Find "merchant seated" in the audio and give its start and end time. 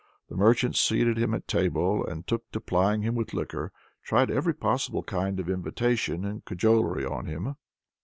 0.35-1.19